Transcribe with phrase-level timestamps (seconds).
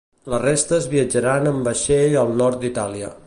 [0.33, 3.15] Les restes viatjaran amb vaixell al Nord d'Itàlia.